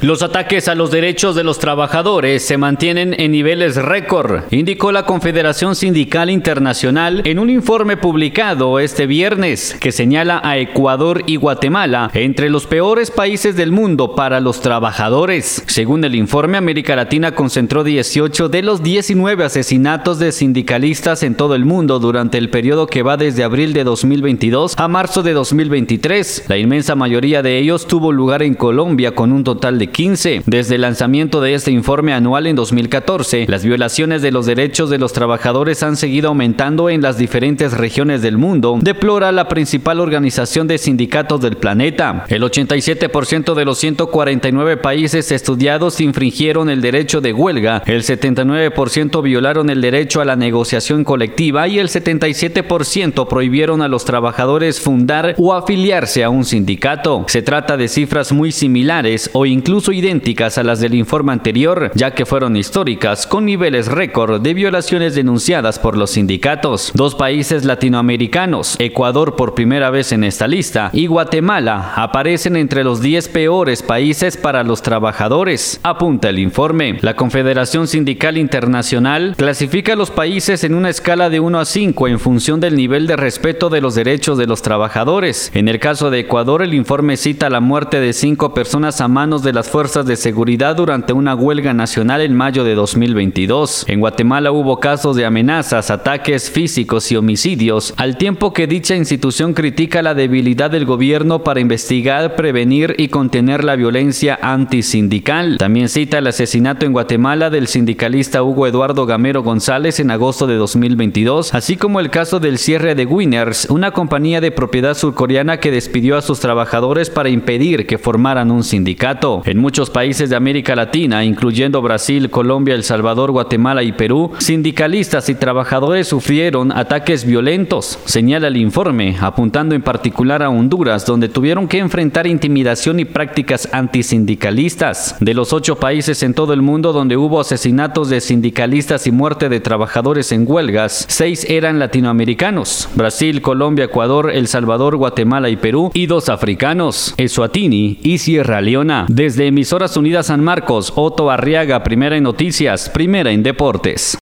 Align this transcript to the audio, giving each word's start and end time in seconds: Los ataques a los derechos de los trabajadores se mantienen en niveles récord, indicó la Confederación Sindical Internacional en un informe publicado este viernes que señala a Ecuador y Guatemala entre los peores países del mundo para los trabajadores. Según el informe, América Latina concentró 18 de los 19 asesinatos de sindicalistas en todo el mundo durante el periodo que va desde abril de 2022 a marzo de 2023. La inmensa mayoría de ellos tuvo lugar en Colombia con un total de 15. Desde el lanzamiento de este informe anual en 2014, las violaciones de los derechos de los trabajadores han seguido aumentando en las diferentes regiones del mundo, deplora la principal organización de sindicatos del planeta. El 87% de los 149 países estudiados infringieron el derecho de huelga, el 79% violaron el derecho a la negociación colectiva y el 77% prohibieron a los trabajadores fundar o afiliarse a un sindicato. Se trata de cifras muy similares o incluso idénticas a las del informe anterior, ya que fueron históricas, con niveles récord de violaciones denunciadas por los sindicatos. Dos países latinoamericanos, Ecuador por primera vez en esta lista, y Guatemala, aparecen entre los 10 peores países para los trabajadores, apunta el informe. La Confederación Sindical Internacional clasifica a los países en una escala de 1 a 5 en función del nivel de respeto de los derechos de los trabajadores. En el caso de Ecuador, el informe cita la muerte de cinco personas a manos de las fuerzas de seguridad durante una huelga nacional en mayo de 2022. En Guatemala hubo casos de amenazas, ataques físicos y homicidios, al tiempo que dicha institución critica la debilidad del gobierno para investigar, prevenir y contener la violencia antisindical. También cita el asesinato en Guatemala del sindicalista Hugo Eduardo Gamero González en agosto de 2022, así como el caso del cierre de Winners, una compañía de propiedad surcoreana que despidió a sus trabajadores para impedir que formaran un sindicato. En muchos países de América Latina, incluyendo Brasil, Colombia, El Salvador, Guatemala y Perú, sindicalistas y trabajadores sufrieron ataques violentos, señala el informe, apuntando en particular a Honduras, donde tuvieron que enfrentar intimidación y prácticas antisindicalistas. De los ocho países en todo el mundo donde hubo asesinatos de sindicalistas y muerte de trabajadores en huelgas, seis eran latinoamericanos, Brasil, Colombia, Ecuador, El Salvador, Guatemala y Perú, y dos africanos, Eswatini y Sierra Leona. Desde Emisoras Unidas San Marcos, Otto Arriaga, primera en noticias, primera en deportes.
Los 0.00 0.22
ataques 0.22 0.68
a 0.68 0.76
los 0.76 0.92
derechos 0.92 1.34
de 1.34 1.42
los 1.42 1.58
trabajadores 1.58 2.46
se 2.46 2.56
mantienen 2.56 3.16
en 3.18 3.32
niveles 3.32 3.74
récord, 3.74 4.44
indicó 4.52 4.92
la 4.92 5.04
Confederación 5.06 5.74
Sindical 5.74 6.30
Internacional 6.30 7.22
en 7.24 7.40
un 7.40 7.50
informe 7.50 7.96
publicado 7.96 8.78
este 8.78 9.08
viernes 9.08 9.76
que 9.80 9.90
señala 9.90 10.40
a 10.44 10.56
Ecuador 10.56 11.24
y 11.26 11.34
Guatemala 11.34 12.12
entre 12.14 12.48
los 12.48 12.66
peores 12.66 13.10
países 13.10 13.56
del 13.56 13.72
mundo 13.72 14.14
para 14.14 14.38
los 14.38 14.60
trabajadores. 14.60 15.64
Según 15.66 16.04
el 16.04 16.14
informe, 16.14 16.58
América 16.58 16.94
Latina 16.94 17.34
concentró 17.34 17.82
18 17.82 18.48
de 18.48 18.62
los 18.62 18.84
19 18.84 19.42
asesinatos 19.42 20.20
de 20.20 20.30
sindicalistas 20.30 21.24
en 21.24 21.34
todo 21.34 21.56
el 21.56 21.64
mundo 21.64 21.98
durante 21.98 22.38
el 22.38 22.50
periodo 22.50 22.86
que 22.86 23.02
va 23.02 23.16
desde 23.16 23.42
abril 23.42 23.72
de 23.72 23.82
2022 23.82 24.78
a 24.78 24.86
marzo 24.86 25.24
de 25.24 25.32
2023. 25.32 26.44
La 26.46 26.56
inmensa 26.56 26.94
mayoría 26.94 27.42
de 27.42 27.58
ellos 27.58 27.88
tuvo 27.88 28.12
lugar 28.12 28.44
en 28.44 28.54
Colombia 28.54 29.16
con 29.16 29.32
un 29.32 29.42
total 29.42 29.76
de 29.80 29.87
15. 29.90 30.42
Desde 30.46 30.76
el 30.76 30.82
lanzamiento 30.82 31.40
de 31.40 31.54
este 31.54 31.70
informe 31.70 32.12
anual 32.12 32.46
en 32.46 32.56
2014, 32.56 33.46
las 33.48 33.64
violaciones 33.64 34.22
de 34.22 34.30
los 34.30 34.46
derechos 34.46 34.90
de 34.90 34.98
los 34.98 35.12
trabajadores 35.12 35.82
han 35.82 35.96
seguido 35.96 36.28
aumentando 36.28 36.90
en 36.90 37.02
las 37.02 37.18
diferentes 37.18 37.72
regiones 37.72 38.22
del 38.22 38.38
mundo, 38.38 38.78
deplora 38.80 39.32
la 39.32 39.48
principal 39.48 40.00
organización 40.00 40.66
de 40.66 40.78
sindicatos 40.78 41.40
del 41.40 41.56
planeta. 41.56 42.24
El 42.28 42.42
87% 42.42 43.54
de 43.54 43.64
los 43.64 43.78
149 43.78 44.76
países 44.76 45.32
estudiados 45.32 46.00
infringieron 46.00 46.70
el 46.70 46.80
derecho 46.80 47.20
de 47.20 47.32
huelga, 47.32 47.82
el 47.86 48.02
79% 48.02 49.22
violaron 49.22 49.70
el 49.70 49.80
derecho 49.80 50.20
a 50.20 50.24
la 50.24 50.36
negociación 50.36 51.04
colectiva 51.04 51.68
y 51.68 51.78
el 51.78 51.88
77% 51.88 53.28
prohibieron 53.28 53.82
a 53.82 53.88
los 53.88 54.04
trabajadores 54.04 54.80
fundar 54.80 55.34
o 55.38 55.54
afiliarse 55.54 56.24
a 56.24 56.30
un 56.30 56.44
sindicato. 56.44 57.24
Se 57.28 57.42
trata 57.42 57.76
de 57.76 57.88
cifras 57.88 58.32
muy 58.32 58.52
similares 58.52 59.30
o 59.32 59.46
incluso 59.46 59.77
idénticas 59.86 60.58
a 60.58 60.64
las 60.64 60.80
del 60.80 60.94
informe 60.94 61.32
anterior, 61.32 61.92
ya 61.94 62.10
que 62.10 62.26
fueron 62.26 62.56
históricas, 62.56 63.26
con 63.26 63.46
niveles 63.46 63.86
récord 63.86 64.40
de 64.40 64.52
violaciones 64.52 65.14
denunciadas 65.14 65.78
por 65.78 65.96
los 65.96 66.10
sindicatos. 66.10 66.90
Dos 66.94 67.14
países 67.14 67.64
latinoamericanos, 67.64 68.74
Ecuador 68.80 69.36
por 69.36 69.54
primera 69.54 69.90
vez 69.90 70.10
en 70.12 70.24
esta 70.24 70.48
lista, 70.48 70.90
y 70.92 71.06
Guatemala, 71.06 71.94
aparecen 71.94 72.56
entre 72.56 72.82
los 72.82 73.00
10 73.00 73.28
peores 73.28 73.82
países 73.82 74.36
para 74.36 74.64
los 74.64 74.82
trabajadores, 74.82 75.78
apunta 75.84 76.28
el 76.28 76.40
informe. 76.40 76.98
La 77.00 77.14
Confederación 77.14 77.86
Sindical 77.86 78.36
Internacional 78.36 79.34
clasifica 79.36 79.92
a 79.92 79.96
los 79.96 80.10
países 80.10 80.64
en 80.64 80.74
una 80.74 80.90
escala 80.90 81.30
de 81.30 81.40
1 81.40 81.60
a 81.60 81.64
5 81.64 82.08
en 82.08 82.18
función 82.18 82.60
del 82.60 82.74
nivel 82.76 83.06
de 83.06 83.16
respeto 83.16 83.70
de 83.70 83.80
los 83.80 83.94
derechos 83.94 84.36
de 84.38 84.46
los 84.46 84.62
trabajadores. 84.62 85.52
En 85.54 85.68
el 85.68 85.78
caso 85.78 86.10
de 86.10 86.20
Ecuador, 86.20 86.62
el 86.62 86.74
informe 86.74 87.16
cita 87.16 87.50
la 87.50 87.60
muerte 87.60 88.00
de 88.00 88.12
cinco 88.12 88.54
personas 88.54 89.00
a 89.00 89.08
manos 89.08 89.42
de 89.42 89.52
las 89.52 89.67
fuerzas 89.68 90.06
de 90.06 90.16
seguridad 90.16 90.76
durante 90.76 91.12
una 91.12 91.34
huelga 91.34 91.74
nacional 91.74 92.20
en 92.20 92.34
mayo 92.34 92.64
de 92.64 92.74
2022. 92.74 93.84
En 93.88 94.00
Guatemala 94.00 94.52
hubo 94.52 94.80
casos 94.80 95.16
de 95.16 95.24
amenazas, 95.24 95.90
ataques 95.90 96.50
físicos 96.50 97.10
y 97.12 97.16
homicidios, 97.16 97.94
al 97.96 98.16
tiempo 98.16 98.52
que 98.52 98.66
dicha 98.66 98.96
institución 98.96 99.54
critica 99.54 100.02
la 100.02 100.14
debilidad 100.14 100.70
del 100.70 100.84
gobierno 100.84 101.44
para 101.44 101.60
investigar, 101.60 102.36
prevenir 102.36 102.94
y 102.98 103.08
contener 103.08 103.64
la 103.64 103.76
violencia 103.76 104.38
antisindical. 104.42 105.58
También 105.58 105.88
cita 105.88 106.18
el 106.18 106.26
asesinato 106.26 106.86
en 106.86 106.92
Guatemala 106.92 107.50
del 107.50 107.66
sindicalista 107.66 108.42
Hugo 108.42 108.66
Eduardo 108.66 109.06
Gamero 109.06 109.42
González 109.42 110.00
en 110.00 110.10
agosto 110.10 110.46
de 110.46 110.56
2022, 110.56 111.54
así 111.54 111.76
como 111.76 112.00
el 112.00 112.10
caso 112.10 112.40
del 112.40 112.58
cierre 112.58 112.94
de 112.94 113.06
Winners, 113.06 113.66
una 113.70 113.90
compañía 113.90 114.40
de 114.40 114.50
propiedad 114.50 114.94
surcoreana 114.94 115.58
que 115.58 115.70
despidió 115.70 116.16
a 116.16 116.22
sus 116.22 116.40
trabajadores 116.40 117.10
para 117.10 117.28
impedir 117.28 117.86
que 117.86 117.98
formaran 117.98 118.50
un 118.50 118.64
sindicato. 118.64 119.42
En 119.44 119.57
muchos 119.58 119.90
países 119.90 120.30
de 120.30 120.36
América 120.36 120.74
Latina, 120.74 121.24
incluyendo 121.24 121.82
Brasil, 121.82 122.30
Colombia, 122.30 122.74
El 122.74 122.84
Salvador, 122.84 123.30
Guatemala 123.30 123.82
y 123.82 123.92
Perú, 123.92 124.32
sindicalistas 124.38 125.28
y 125.28 125.34
trabajadores 125.34 126.08
sufrieron 126.08 126.72
ataques 126.72 127.24
violentos, 127.24 127.98
señala 128.04 128.48
el 128.48 128.56
informe, 128.56 129.16
apuntando 129.20 129.74
en 129.74 129.82
particular 129.82 130.42
a 130.42 130.50
Honduras, 130.50 131.04
donde 131.04 131.28
tuvieron 131.28 131.68
que 131.68 131.78
enfrentar 131.78 132.26
intimidación 132.26 133.00
y 133.00 133.04
prácticas 133.04 133.68
antisindicalistas. 133.72 135.16
De 135.20 135.34
los 135.34 135.52
ocho 135.52 135.76
países 135.76 136.22
en 136.22 136.34
todo 136.34 136.52
el 136.52 136.62
mundo 136.62 136.92
donde 136.92 137.16
hubo 137.16 137.40
asesinatos 137.40 138.08
de 138.08 138.20
sindicalistas 138.20 139.06
y 139.06 139.12
muerte 139.12 139.48
de 139.48 139.60
trabajadores 139.60 140.32
en 140.32 140.44
huelgas, 140.46 141.06
seis 141.08 141.44
eran 141.48 141.78
latinoamericanos, 141.78 142.88
Brasil, 142.94 143.42
Colombia, 143.42 143.86
Ecuador, 143.86 144.30
El 144.32 144.46
Salvador, 144.48 144.96
Guatemala 144.96 145.48
y 145.48 145.56
Perú, 145.56 145.90
y 145.94 146.06
dos 146.06 146.28
africanos, 146.28 147.14
Eswatini 147.16 147.98
y 148.02 148.18
Sierra 148.18 148.60
Leona. 148.60 149.06
Desde 149.08 149.47
Emisoras 149.48 149.96
Unidas 149.96 150.26
San 150.26 150.44
Marcos, 150.44 150.92
Otto 150.94 151.30
Arriaga, 151.30 151.82
primera 151.82 152.16
en 152.16 152.22
noticias, 152.22 152.88
primera 152.90 153.30
en 153.30 153.42
deportes. 153.42 154.16